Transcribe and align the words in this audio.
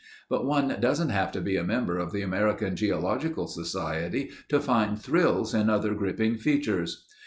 But 0.31 0.47
one 0.47 0.75
doesn't 0.81 1.09
have 1.11 1.31
to 1.33 1.41
be 1.41 1.57
a 1.57 1.63
member 1.63 1.99
of 1.99 2.11
the 2.11 2.23
American 2.23 2.75
Geological 2.75 3.45
Society 3.45 4.31
to 4.49 4.59
find 4.59 4.99
thrills 4.99 5.53
in 5.53 5.69
other 5.69 5.93
gripping 5.93 6.37
features. 6.39 7.05